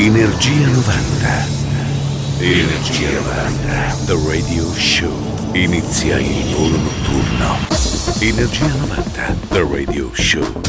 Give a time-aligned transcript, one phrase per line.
[0.00, 1.46] Energia 90.
[2.38, 3.96] Energia 90.
[4.06, 5.10] The Radio Show.
[5.54, 7.58] Inizia il volo notturno.
[8.20, 9.36] Energia 90.
[9.48, 10.60] The Radio Show.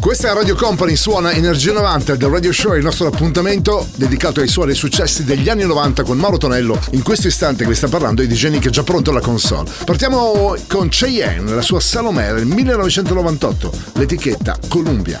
[0.00, 4.48] Questa è Radio Company, suona Energia 90 del Radio Show, il nostro appuntamento dedicato ai
[4.48, 6.76] suoni e successi degli anni 90 con Mauro Tonello.
[6.90, 9.70] In questo istante che sta parlando di Jenny che è già pronto alla console.
[9.84, 15.20] Partiamo con Cheyenne, la sua Salomè nel 1998, l'etichetta Columbia.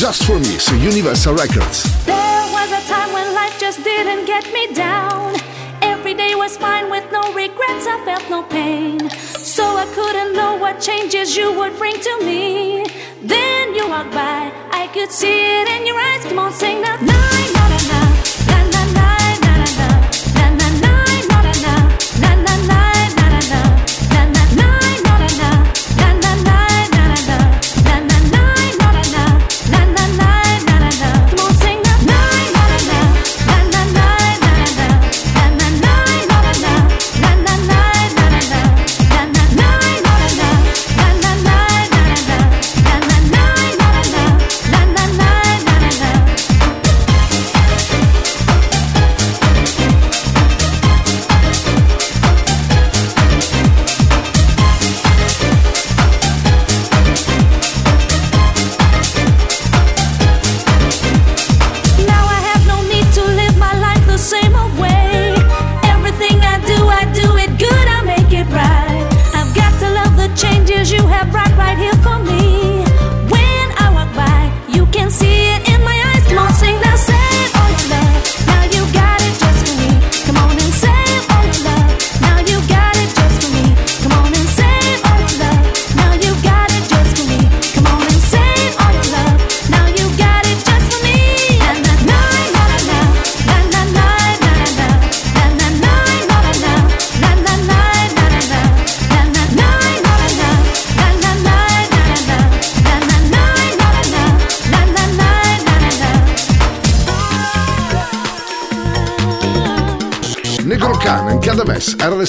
[0.00, 1.84] Universal Records.
[2.06, 5.36] There was a time when life just didn't get me down.
[5.82, 9.10] Every day was fine with no regrets, I felt no pain.
[9.10, 12.86] So I couldn't know what changes you would bring to me.
[13.20, 16.24] Then you walked by, I could see it in your eyes.
[16.24, 17.02] Come on, sing that.
[17.02, 17.79] Nine,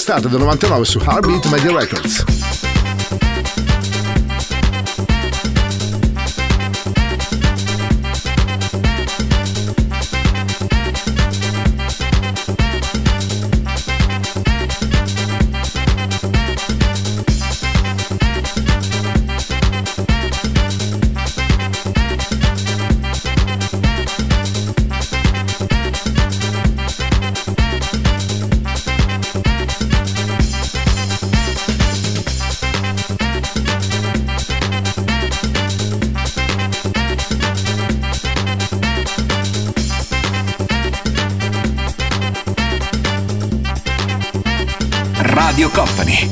[0.01, 2.50] Cadaves, era l'estate del 99 su Heartbeat Media Records.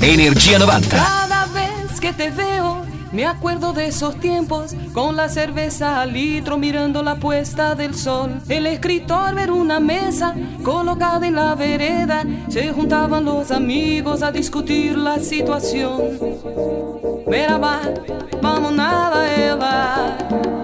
[0.09, 0.89] Energía 90.
[0.89, 6.57] Cada vez que te veo, me acuerdo de esos tiempos, con la cerveza al litro
[6.57, 8.41] mirando la puesta del sol.
[8.49, 10.33] El escritor ver una mesa
[10.63, 16.01] colocada en la vereda, se juntaban los amigos a discutir la situación.
[17.27, 17.79] Merhaba,
[18.41, 20.58] vamos nada, Eva.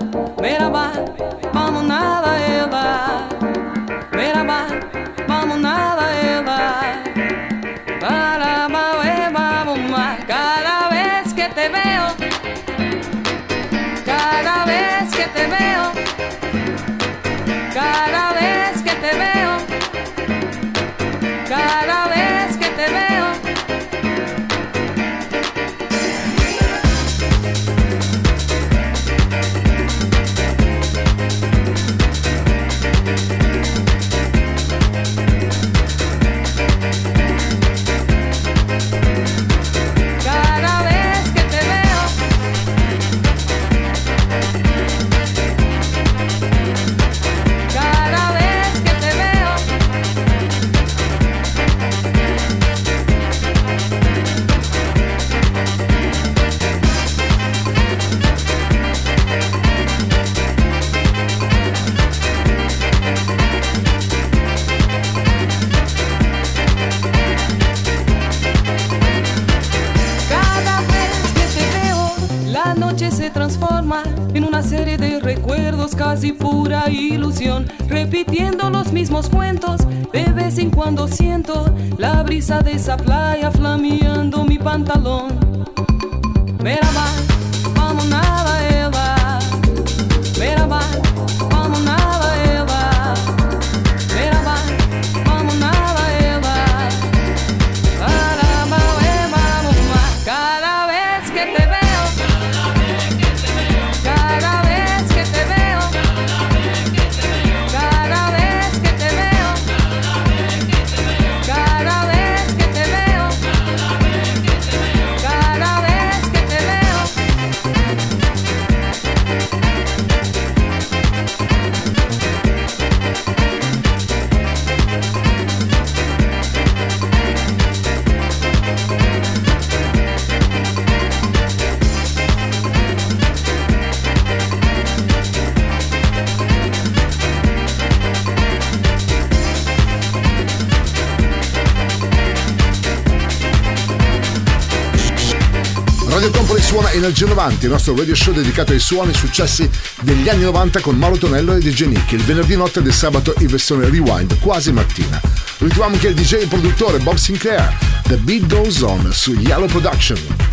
[147.66, 149.68] Il nostro radio show dedicato ai suoni successi
[150.02, 153.48] degli anni 90 con Mauro Tonello e DJ Nick, il venerdì notte del sabato in
[153.48, 155.20] versione rewind, quasi mattina.
[155.58, 160.45] Ritroviamo anche il DJ e produttore Bob Sinclair, The Beat Goes On su Yellow Production.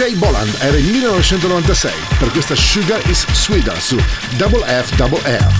[0.00, 0.16] J.
[0.16, 4.02] Boland, era il 1996 per questa Sugar is Sweeter su
[4.38, 5.59] Double F Double R.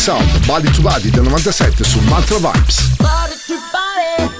[0.00, 2.96] Sound Body to Body del 97 su Mantra Vibes.
[2.96, 4.30] Body to body.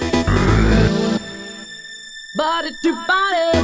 [2.33, 3.60] Body to body.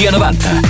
[0.00, 0.69] Energia 90.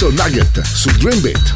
[0.00, 1.54] Salso Nugget su Dream Beat.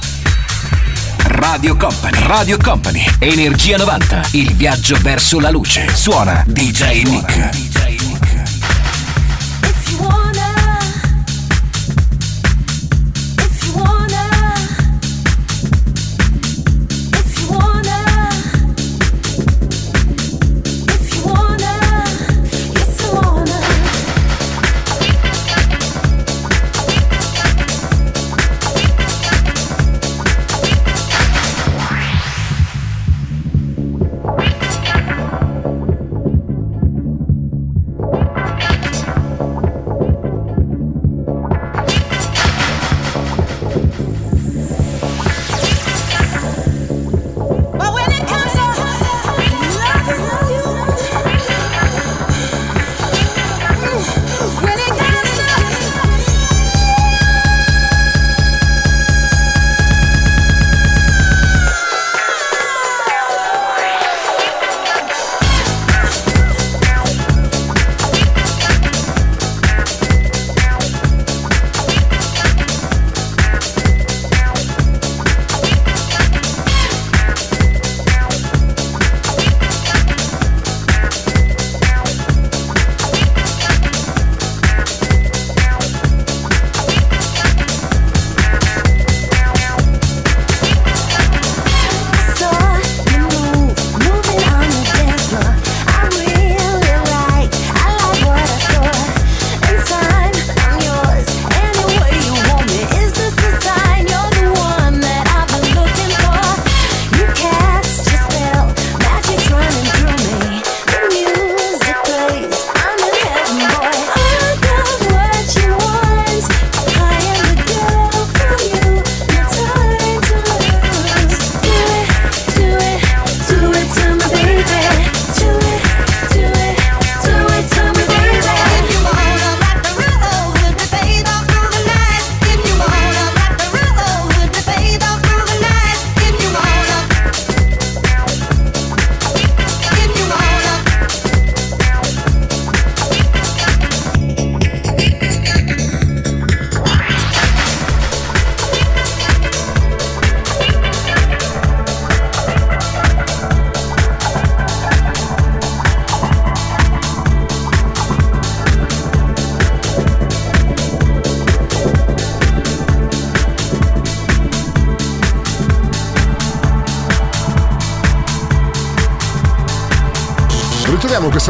[1.17, 5.87] Radio Company, Radio Company, Energia 90, il viaggio verso la luce.
[5.95, 7.74] Suona DJ Nick.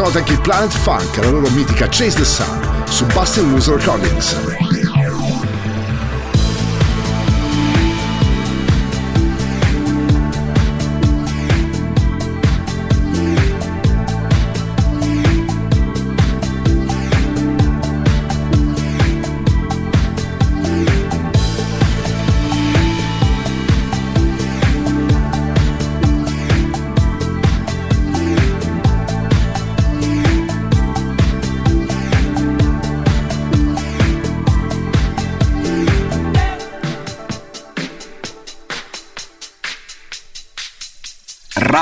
[0.03, 4.64] Volta anche il Planet Funk, la loro mitica Chase the Sun, su Bustin' Loose Recordings.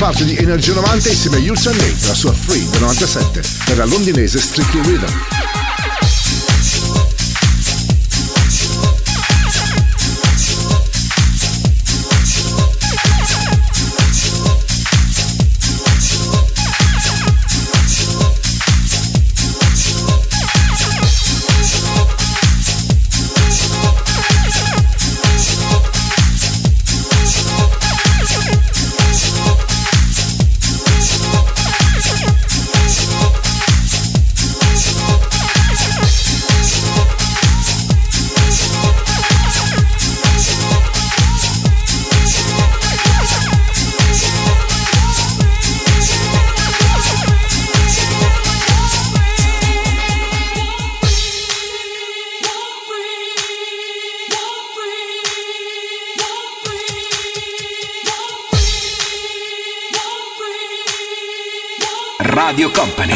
[0.00, 3.84] Parte di Energia 90 insieme a Ultra Nate, la sua Free del 97, per la
[3.84, 5.39] londinese Strictly Rhythm.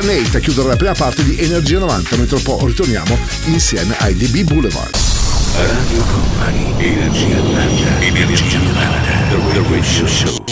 [0.00, 4.42] Nate a chiudere la prima parte di Energia 90, mentre poi ritorniamo insieme ai DB
[4.42, 4.96] Boulevard.
[5.54, 10.44] Radio Company, Energia 90, Energia 90, The Radio Show.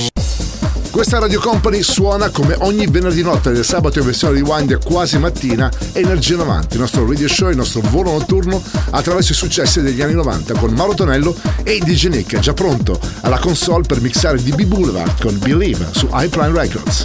[0.91, 5.19] Questa Radio Company suona come ogni venerdì notte del sabato in versione rewind e quasi
[5.19, 10.03] mattina Energia 90, il nostro radio show, il nostro volo notturno attraverso i successi degli
[10.03, 14.63] anni 90 con Mauro Tonello e DJ Nick già pronto alla console per mixare DB
[14.63, 17.05] Boulevard con Believe su iPrime Records.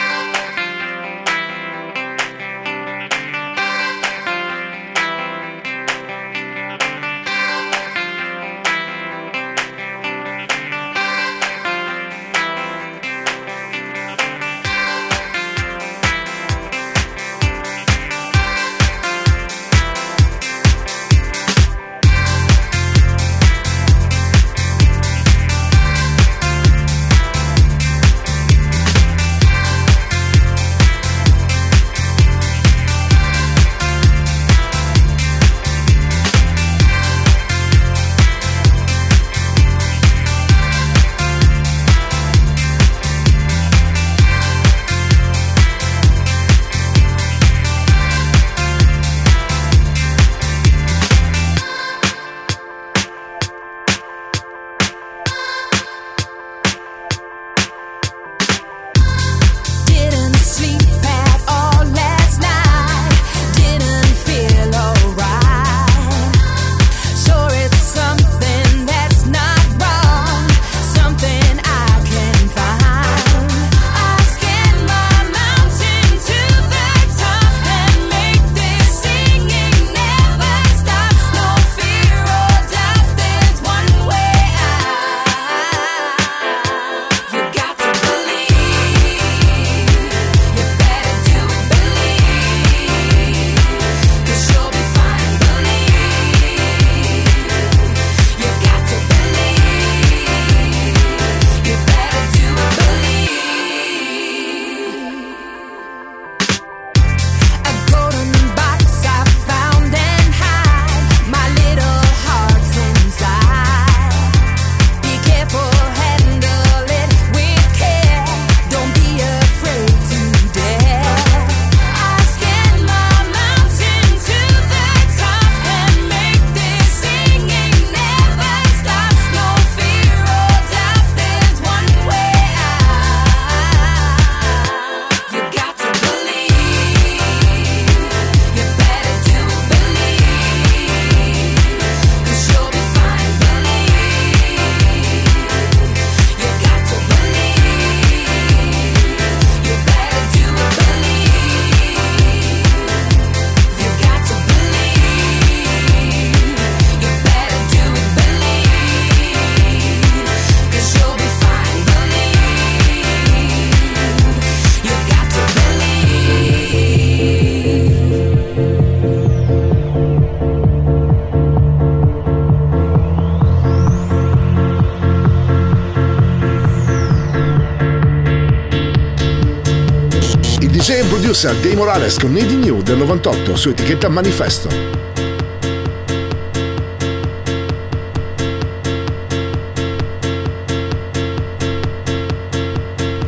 [181.31, 184.67] Producer Dave Morales con Needing You del 98 su etichetta Manifesto.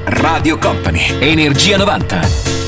[0.05, 2.62] Radio Company, Energia 90.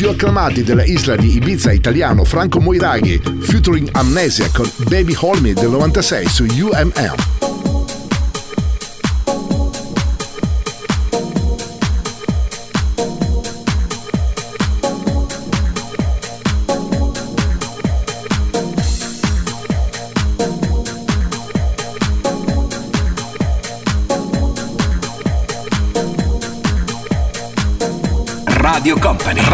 [0.00, 5.52] Più acclamati della isla di Ibiza italiano Franco Moiraghi, featuring Amnesia con Baby Hold Me
[5.52, 7.29] del 96 su UMM.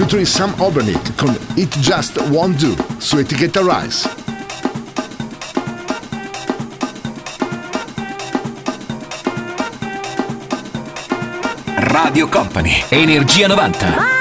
[0.00, 4.08] Featuring Sam Obernick con It Just Won't Do su etichetta Rise.
[11.76, 14.19] Radio Company, Energia 90.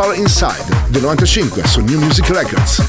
[0.00, 2.82] Color Inside, del 95 su New Music Records.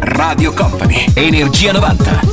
[0.00, 2.23] Radio Company, Energia 90.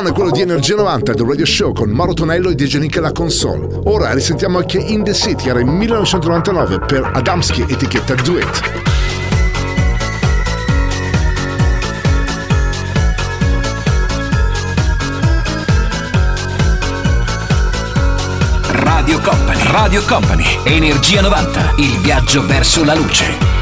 [0.00, 2.96] Suono è quello di Energia 90 del Radio Show con Mauro Tonello e DJ Nick
[2.96, 3.68] alla console.
[3.84, 8.62] Ora risentiamo anche In The City, era in 1999 per Adamski etichetta Duet.
[18.68, 23.59] Radio Company, Radio Company, Energia 90, il viaggio verso la luce.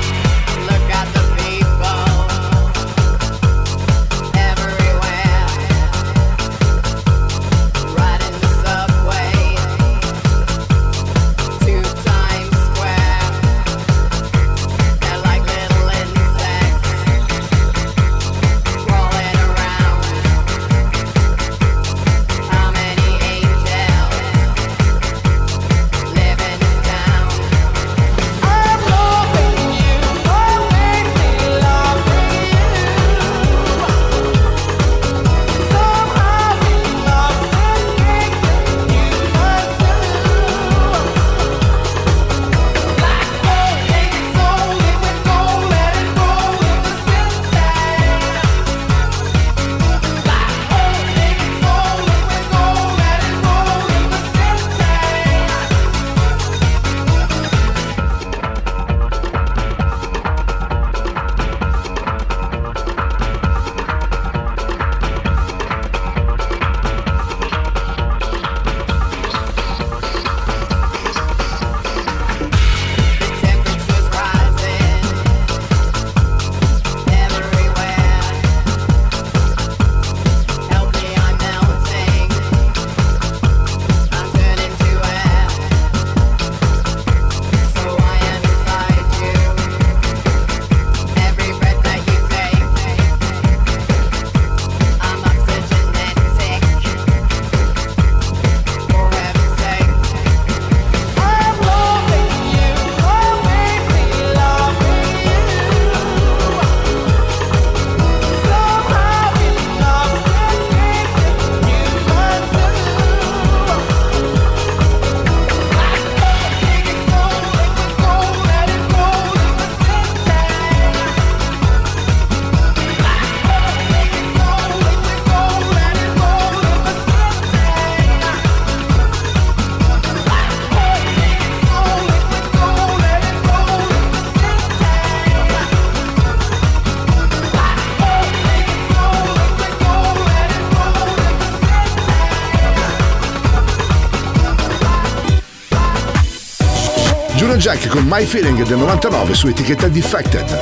[148.08, 150.58] My Feeling del 99 su etichetta Defected.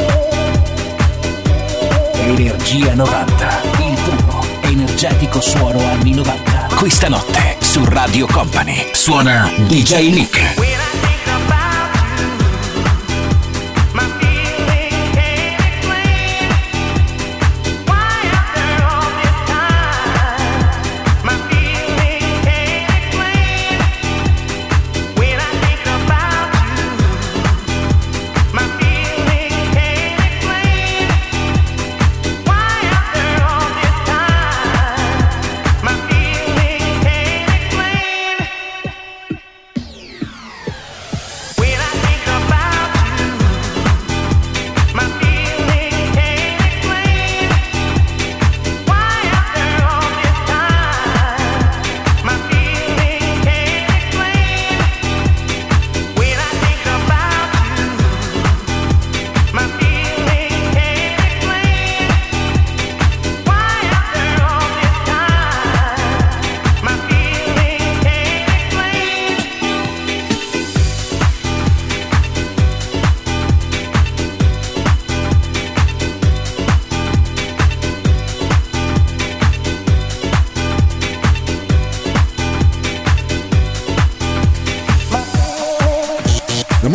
[2.14, 6.66] Energia 90, il puro, energetico suono anni 90.
[6.74, 10.65] Questa notte su Radio Company suona DJ Nick.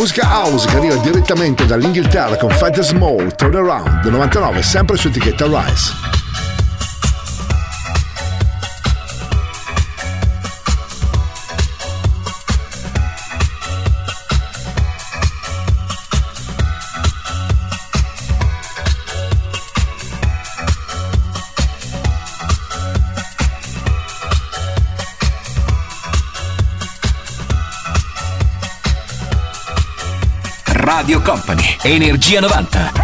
[0.02, 5.06] Musica house che arriva direttamente dall'Inghilterra con Fat Small Turn Around del 99 sempre su
[5.06, 6.11] etichetta Rise.
[31.84, 33.01] Energia 90.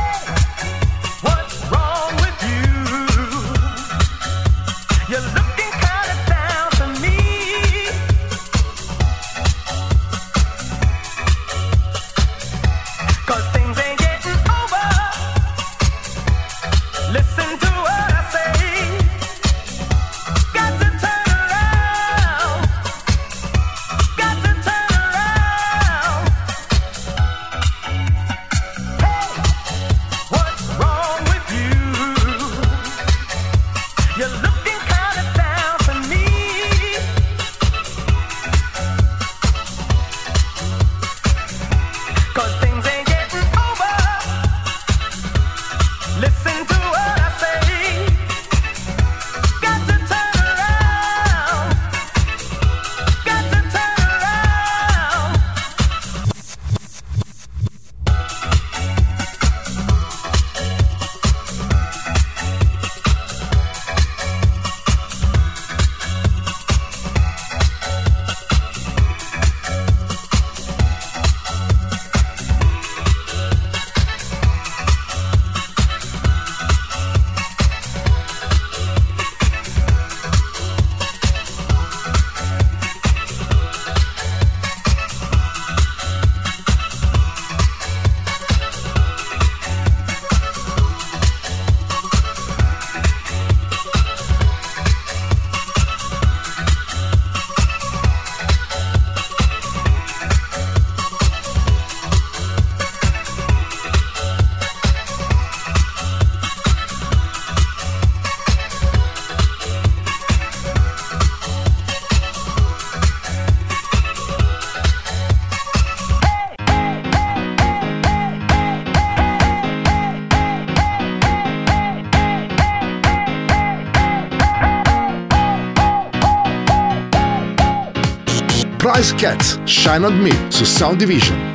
[129.18, 131.47] Cats, Shine on Me su Sound Division.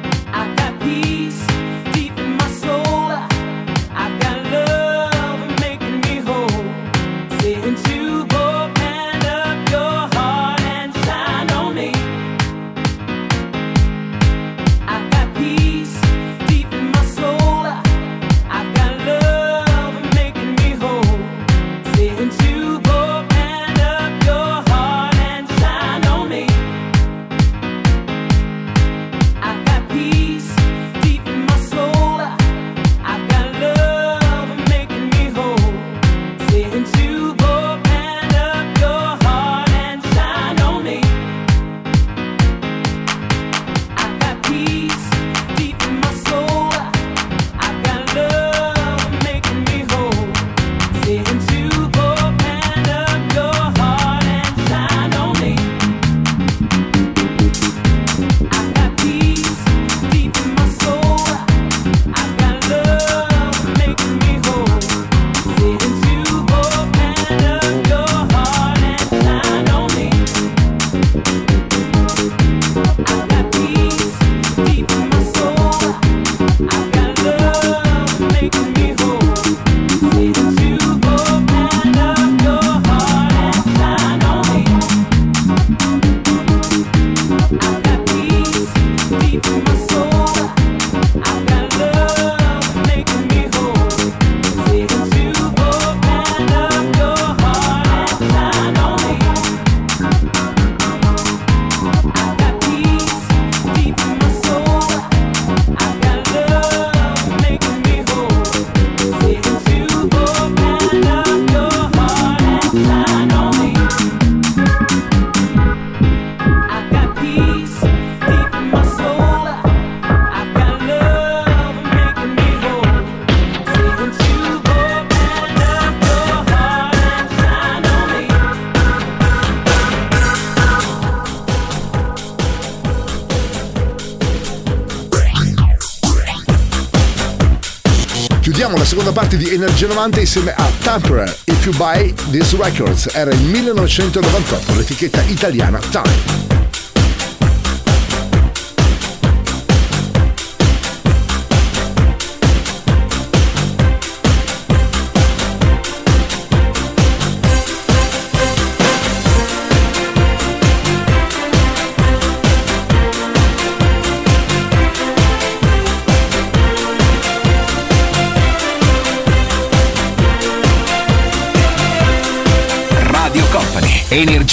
[139.14, 143.09] Parte di Energia 90 insieme a Tamperer If You Buy These Records.
[143.14, 146.43] Era il 1998, l'etichetta italiana Time.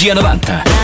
[0.01, 0.80] Energia 90.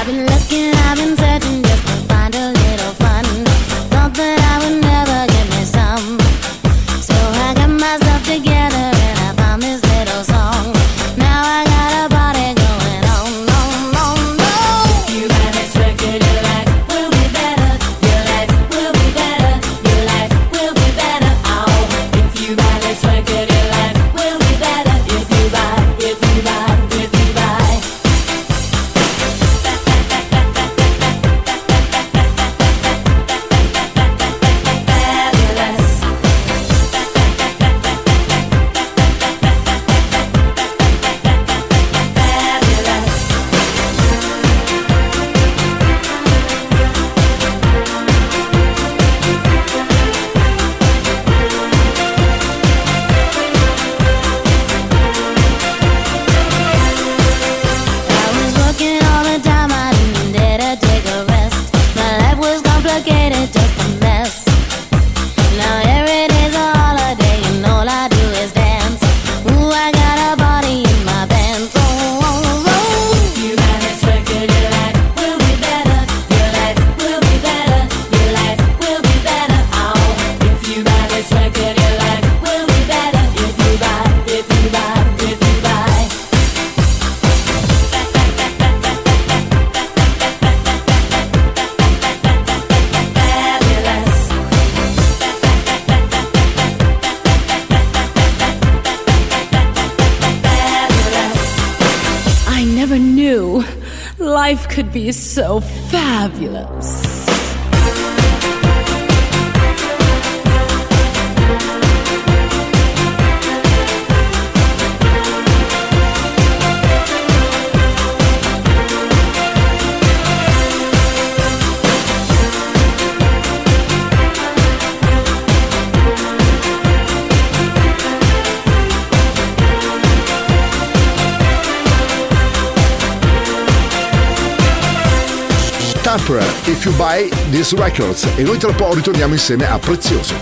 [137.67, 140.35] These Records e noi tra poco ritorniamo insieme a Prezioso.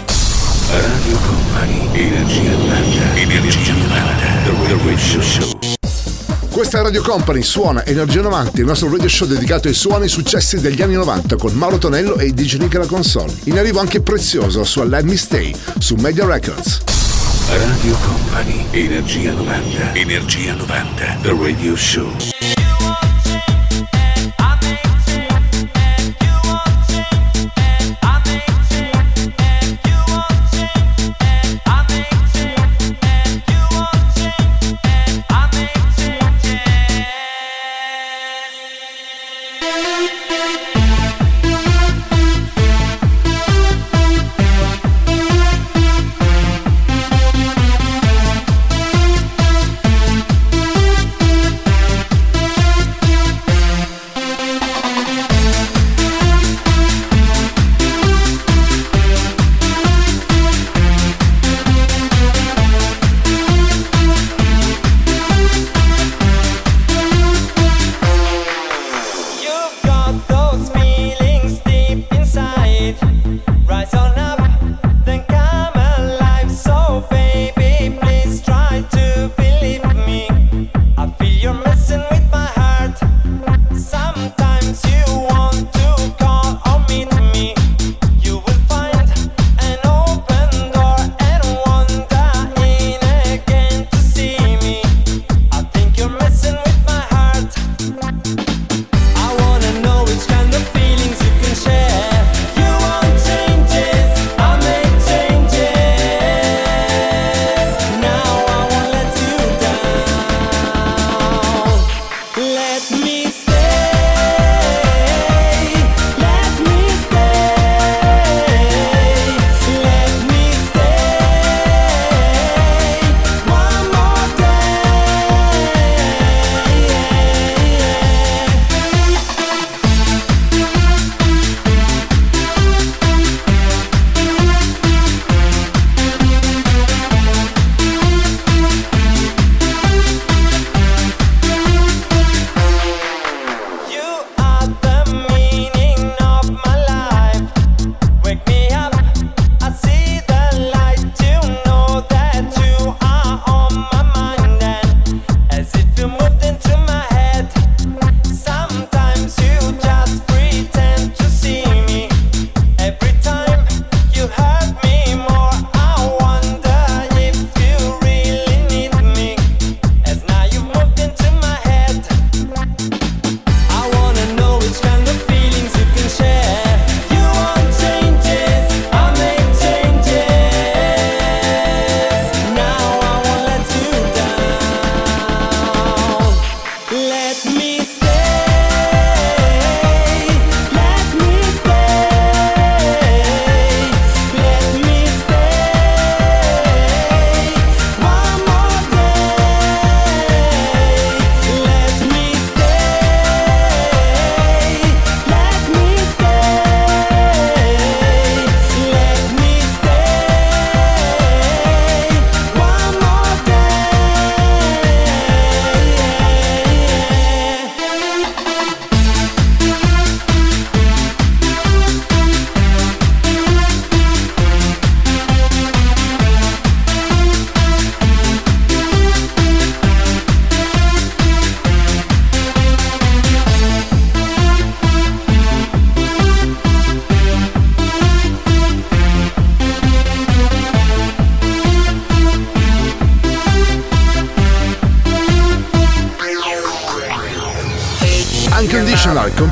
[0.69, 5.59] Radio Company, Energia 90, Energia 90, The Radio Show.
[6.51, 10.09] Questa è Radio Company, suona Energia 90, il nostro radio show dedicato ai suoni e
[10.09, 13.33] successi degli anni 90 con Mauro Tonello e DJ Nick alla console.
[13.45, 16.83] In arrivo anche Prezioso su Let Me Stay su Media Records.
[17.49, 22.54] Radio Company, Energia 90, Energia 90, The Radio Show.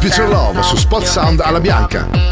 [0.03, 2.32] Computer Love su Spot Sound alla bianca.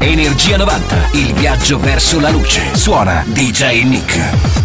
[0.00, 2.62] Energia 90, il viaggio verso la luce.
[2.74, 4.57] Suona DJ Nick.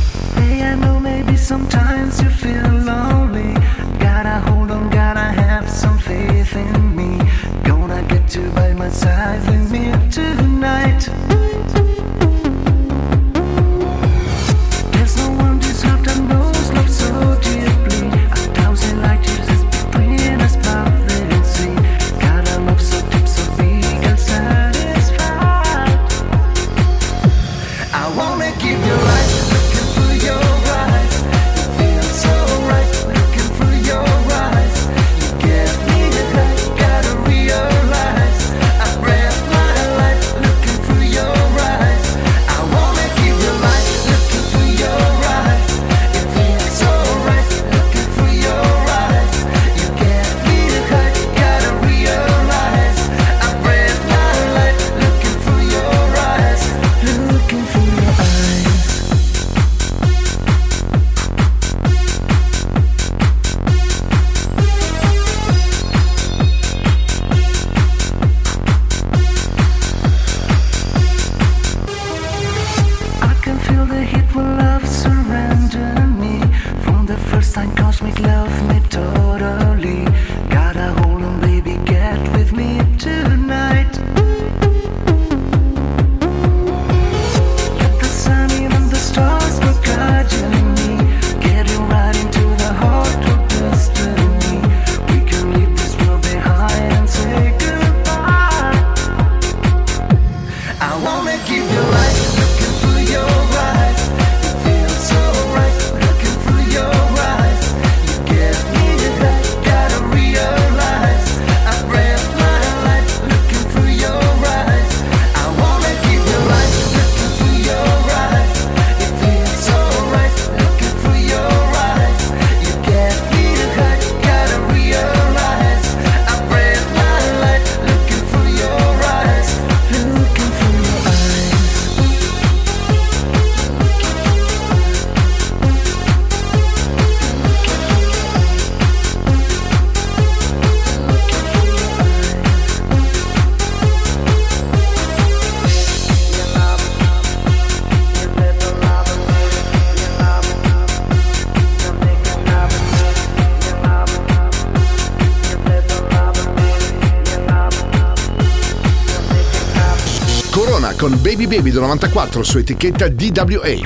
[161.74, 163.82] Del 94 su etichetta DWA.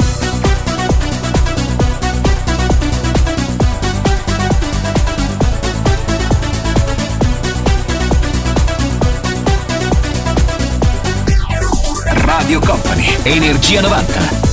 [12.25, 14.46] Radio Company, Energia 90.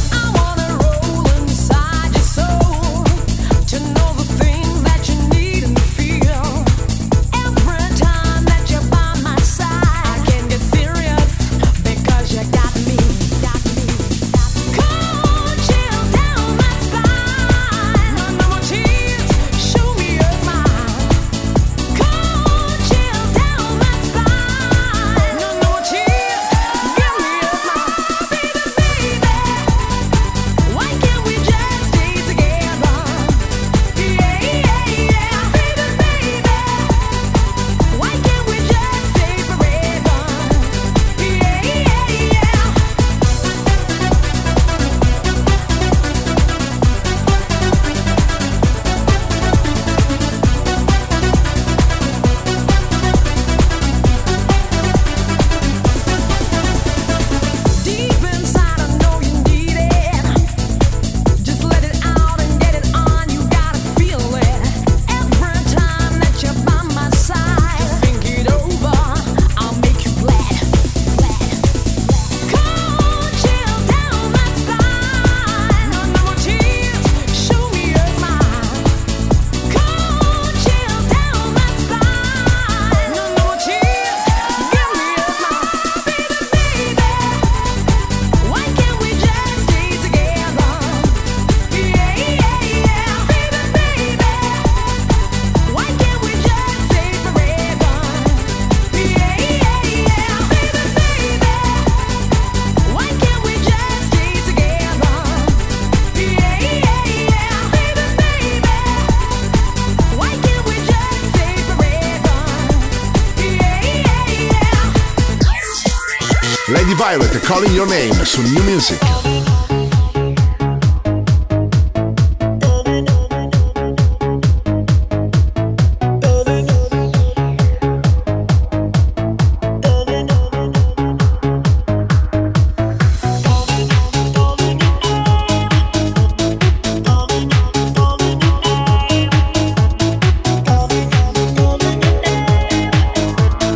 [117.45, 118.99] Calling Your Name su New Music.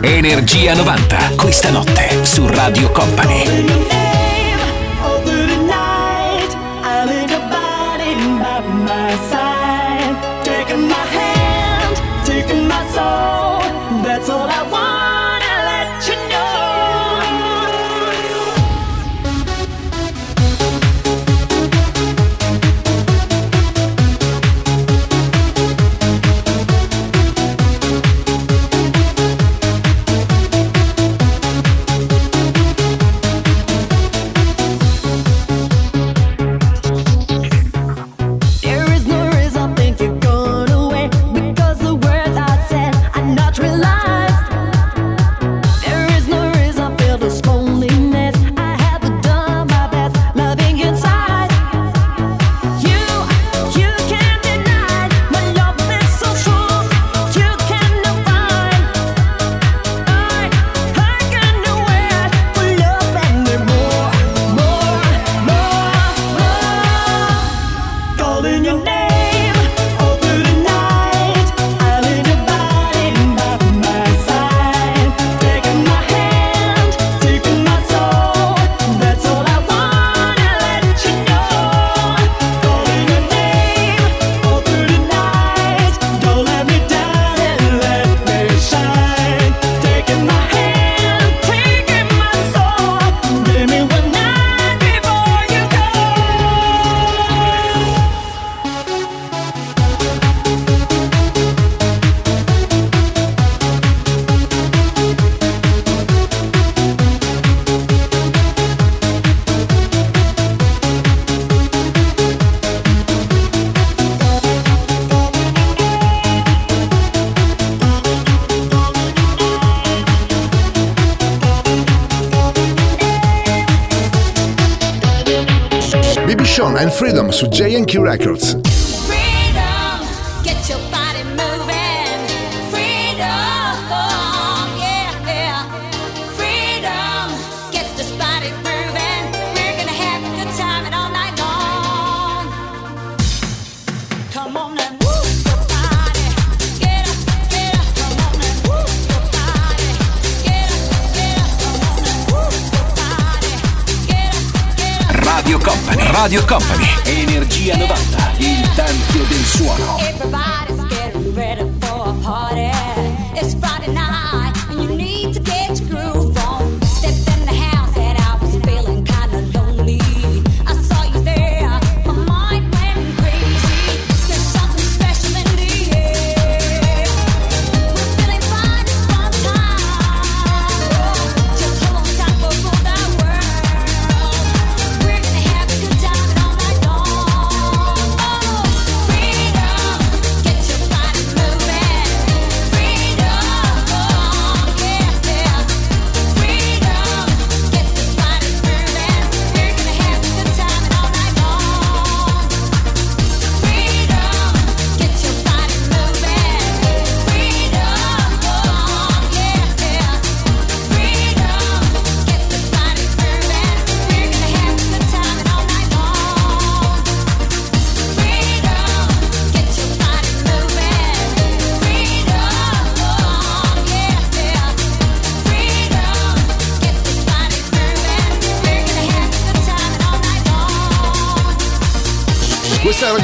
[0.01, 3.88] Energia 90, questa notte su Radio Company.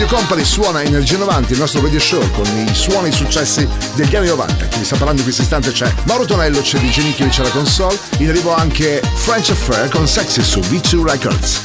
[0.05, 4.27] Radio Company suona Energia 90, il nostro radio show con i suoni successi degli anni
[4.27, 4.67] 90.
[4.67, 7.49] Chi mi sta parlando in questo istante c'è Mauro Tonello, c'è DJ Nicky, c'è la
[7.49, 7.99] console.
[8.19, 11.63] In arrivo anche French Affair con Sexy su V2 Records.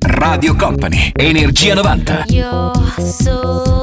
[0.00, 2.24] Radio Company, Energia 90.
[2.28, 3.81] Io sono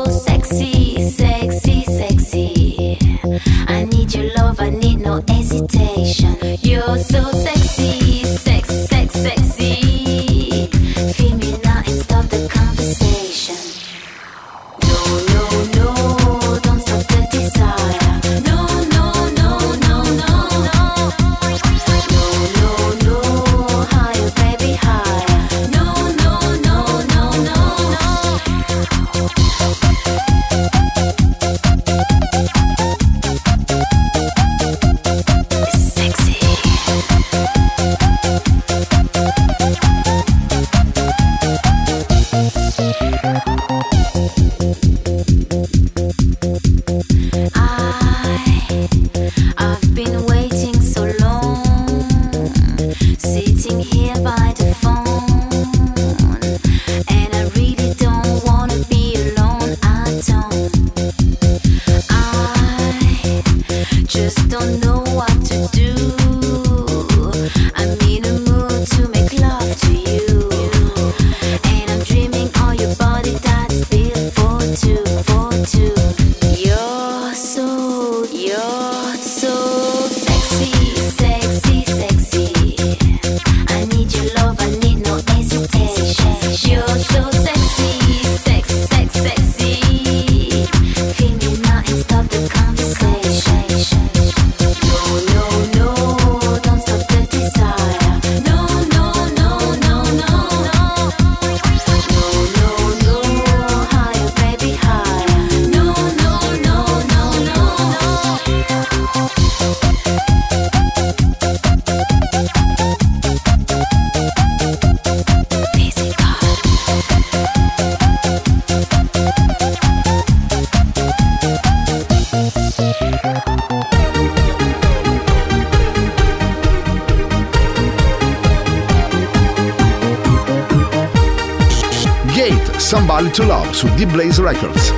[133.80, 134.94] su Deep Blaze Records.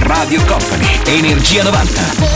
[0.00, 2.31] Radio Company, Energia 90.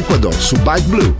[0.00, 1.19] Equador Subite Blue.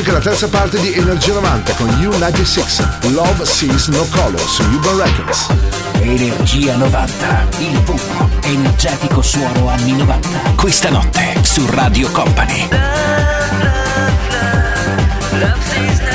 [0.00, 4.96] Anche la terza parte di Energia 90 con U96 Love Sees No Color su Urban
[4.96, 5.48] Records.
[6.00, 10.54] Energia 90, il puro, energetico suono anni 90.
[10.56, 12.68] Questa notte su Radio Company.
[15.32, 16.09] Love sees no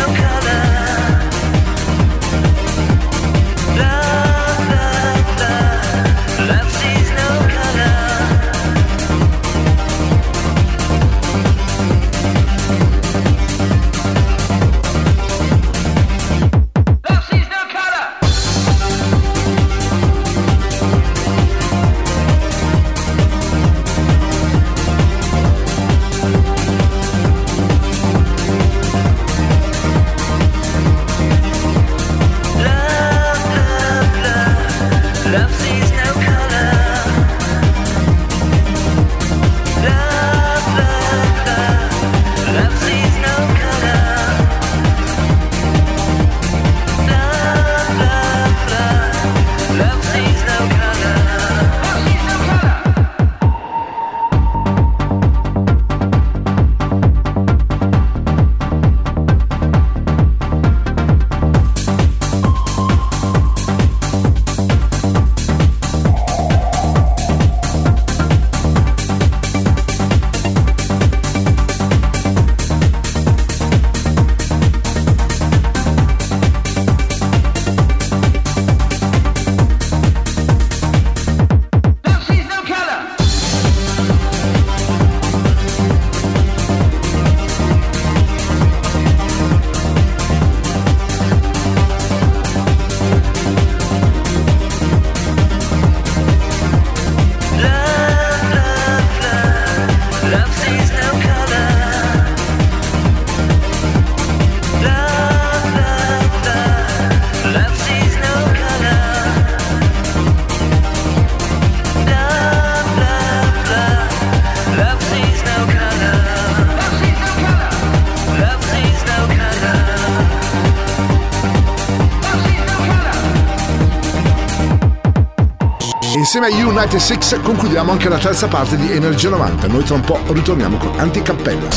[126.45, 126.55] color.
[126.55, 129.67] Insieme a U96 concludiamo anche la terza parte di Energia 90.
[129.67, 131.67] Noi tra un po' ritorniamo con Anticappella.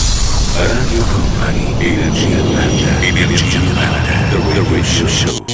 [0.56, 5.44] Radio Company, Energia 90, Energia 90, The Radio Show.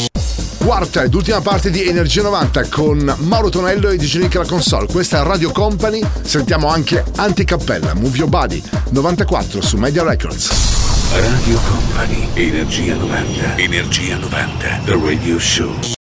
[0.58, 4.86] Quarta ed ultima parte di Energia 90 con Mauro Tonello e DJ Nick alla console.
[4.86, 6.00] Questa è Radio Company.
[6.22, 10.50] Sentiamo anche Anticappella, Move Your Body 94 su Media Records.
[11.12, 15.93] Radio Company, Energia 90, Energia 90, The Radio Show.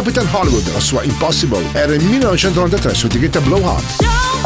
[0.00, 4.39] Capitan Hollywood, la sua Impossible, era il 1993 su etichetta Blow Up.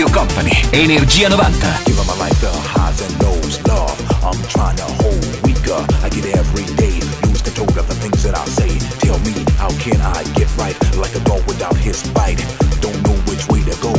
[0.00, 1.84] Radio Company, Energia 90.
[1.84, 3.92] Give my life the highs and lows, love.
[4.24, 5.76] I'm trying to hold weaker.
[6.00, 8.80] I get every day, lose control of the things that I say.
[9.04, 10.72] Tell me, how can I get right?
[10.96, 12.40] Like a dog without his bite.
[12.80, 13.92] Don't know which way to go.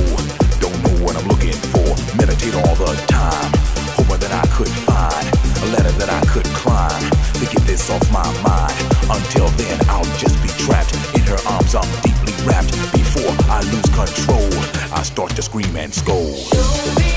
[0.57, 1.85] Don't know what I'm looking for.
[2.17, 3.51] Meditate all the time.
[3.93, 8.01] Hoping that I could find a ladder that I could climb to get this off
[8.09, 8.73] my mind.
[9.05, 11.77] Until then, I'll just be trapped in her arms.
[11.77, 12.73] I'm deeply wrapped.
[12.89, 14.49] Before I lose control,
[15.01, 17.10] I start to scream and scold.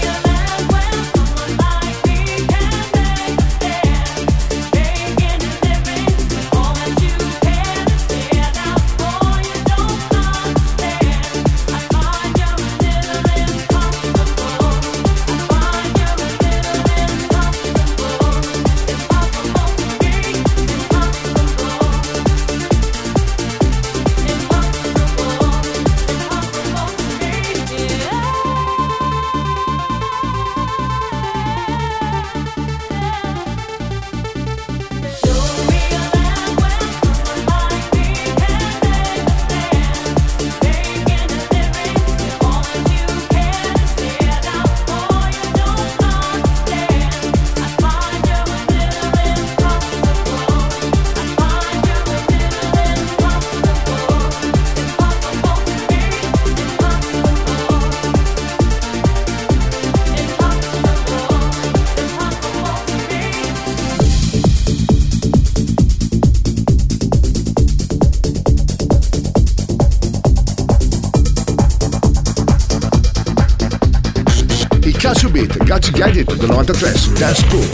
[75.94, 77.68] Beat, Got You Get It del 93 su Dance Pool.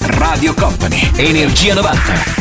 [0.00, 2.37] Radio Company, Energia 90.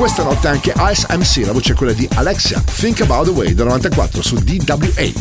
[0.00, 3.52] Questa notte anche Ice MC, la voce è quella di Alexia, Think About The Way
[3.52, 5.12] del 94 su DWA.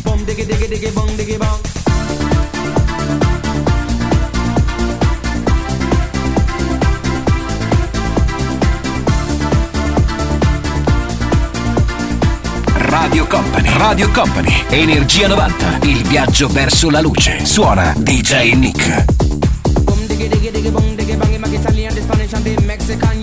[12.77, 17.45] Radio Company, Radio Company, Energia 90, il viaggio verso la luce.
[17.45, 19.17] Suona DJ Nick.
[22.69, 23.18] Mexican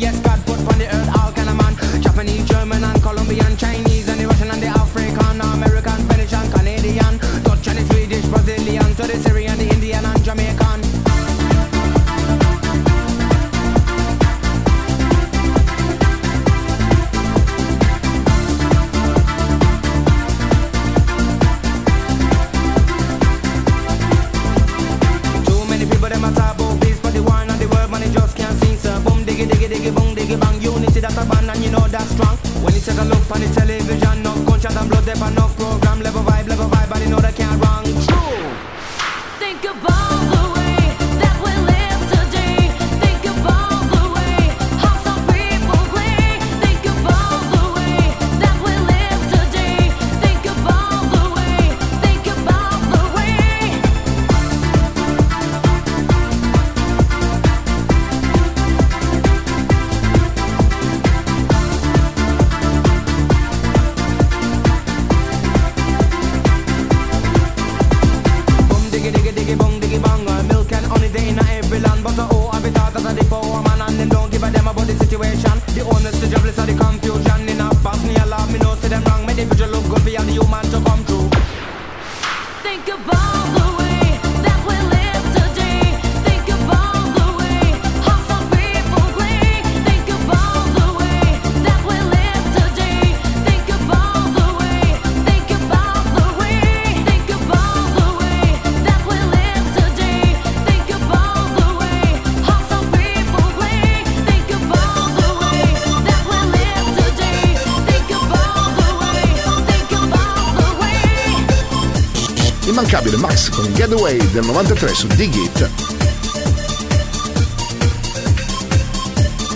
[112.87, 115.71] immancabile Max con Getaway del 93 su Digit.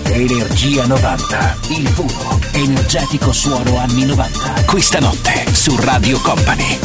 [0.06, 4.64] Energia 90, il puro, energetico suono anni 90.
[4.66, 6.78] Questa notte su Radio Company.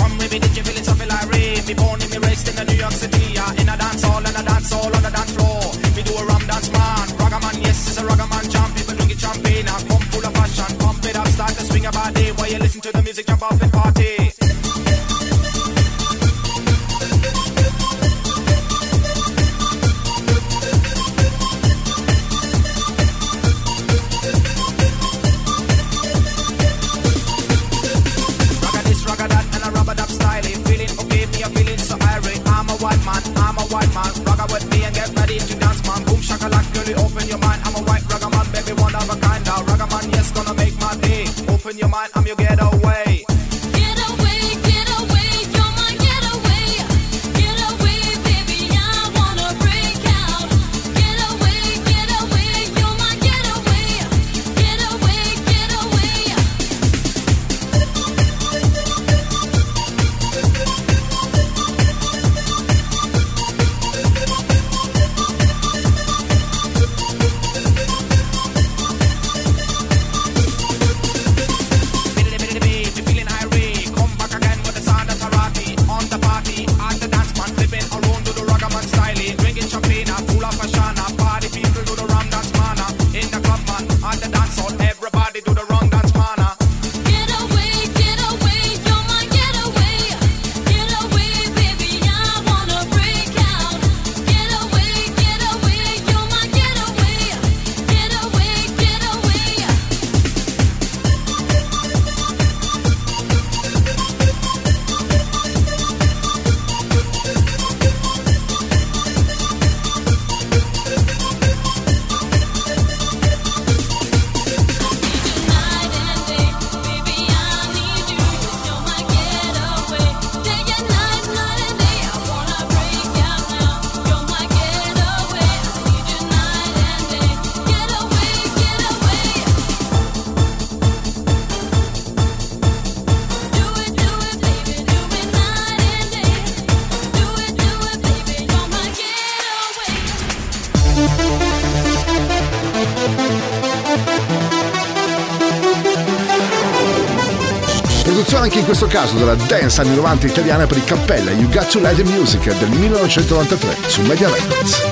[148.96, 152.46] caso della dance anni 90 italiana per i Cappella You Got To Let The Music
[152.58, 154.84] del 1993 su Media Records.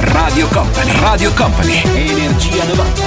[0.00, 3.03] Radio Company, Radio Company, Energia 90.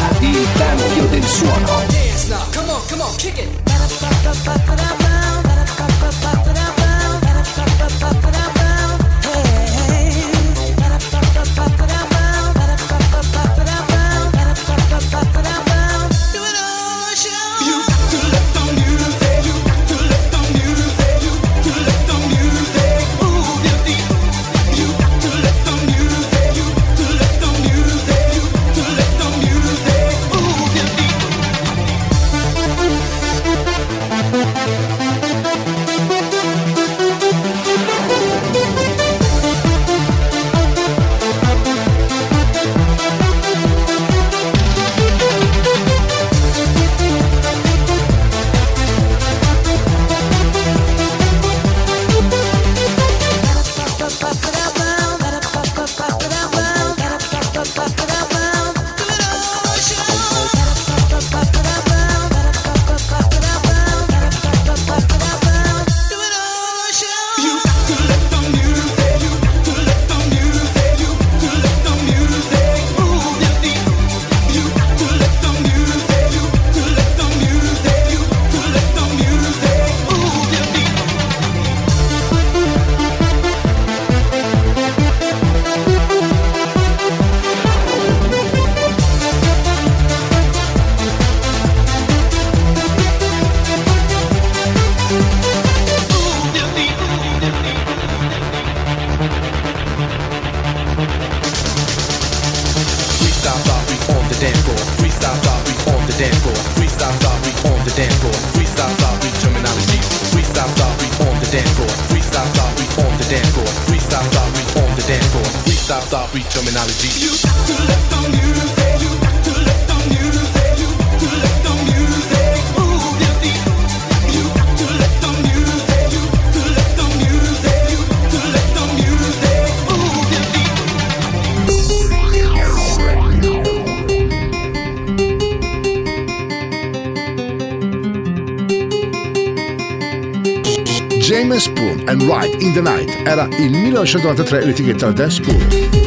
[143.28, 146.07] era il 1993 l'etichetta Dance Pool.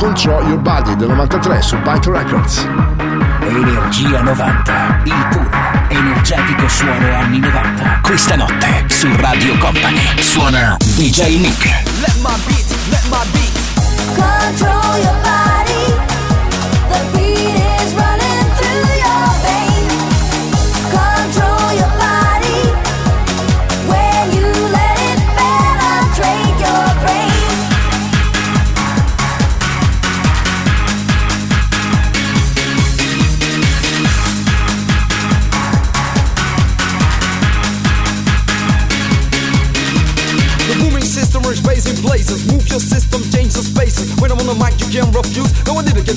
[0.00, 2.66] Control Your Body del 93 su Byte Records.
[3.42, 5.50] Energia 90, il puro,
[5.88, 8.00] energetico suono anni 90.
[8.02, 11.66] Questa notte su Radio Company suona DJ Nick.
[12.00, 13.58] Let my beat, let my beat.
[14.16, 15.39] Control your body.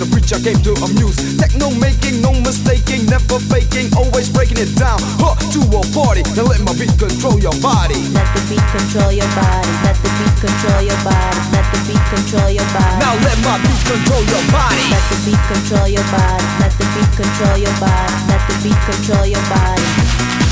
[0.03, 1.17] No, I didn't get a preach, I came to amuse.
[1.38, 4.99] Techno making, no mistaking, never faking, always breaking it down.
[5.19, 7.99] Huh, to a party, now let my beat control your body.
[8.11, 9.71] Let the beat control your body.
[9.84, 11.39] Let the beat control your body.
[11.51, 12.97] Let the beat control your body.
[12.99, 14.84] Now let my beat control your body.
[14.91, 16.47] Let the beat control your body.
[16.59, 18.15] Let the beat control your body.
[18.27, 20.42] Let the beat control your body.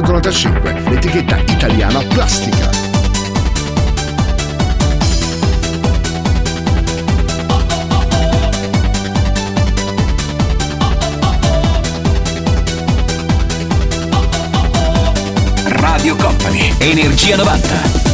[0.00, 2.68] 1995, l'etichetta italiana Plastica.
[15.66, 18.13] Radio Company, Energia 90.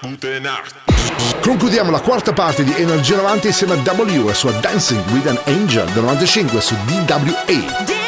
[0.00, 0.74] Gute Nacht.
[1.40, 5.38] Concludiamo la quarta parte di Energia 90 insieme a W e sua Dancing with an
[5.46, 8.07] Angel del 95 su DWA.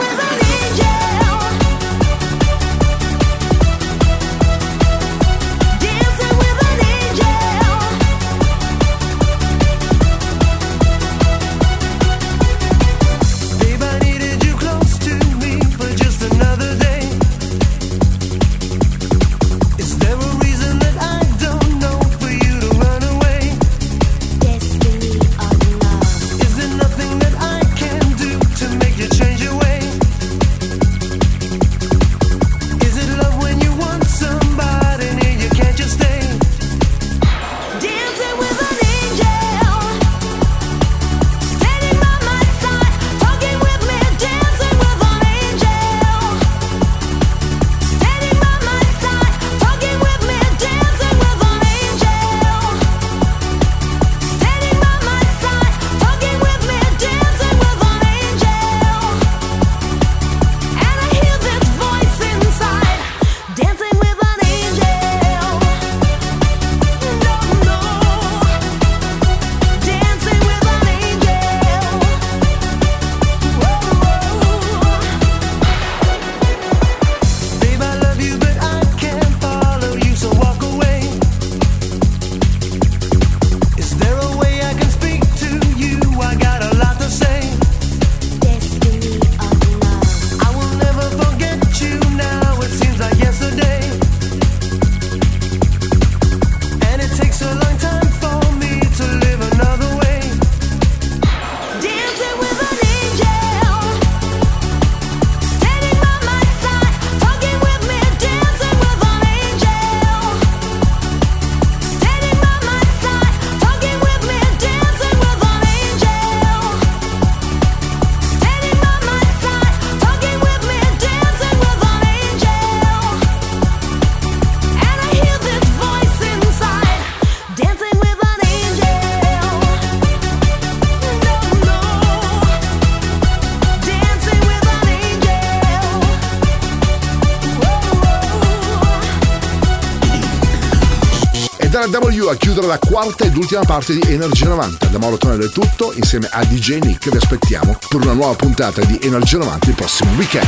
[143.01, 144.85] Quarta ed parte di Energia 90.
[144.87, 148.83] Da Mauro Tonello è tutto, insieme a DJ Nick vi aspettiamo per una nuova puntata
[148.85, 150.47] di Energia 90 il prossimo weekend.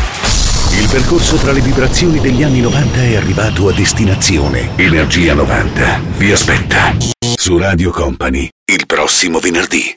[0.80, 4.70] Il percorso tra le vibrazioni degli anni 90 è arrivato a destinazione.
[4.76, 6.96] Energia 90 vi aspetta
[7.36, 9.92] su Radio Company il prossimo venerdì.